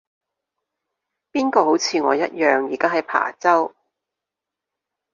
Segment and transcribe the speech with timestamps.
[1.31, 3.75] 邊個好似我一樣而家喺琶洲